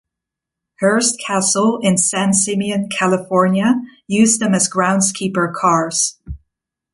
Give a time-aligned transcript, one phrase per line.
[0.79, 3.75] Hearst Castle, in San Simeon, California,
[4.07, 6.17] used them as groundskeeper cars.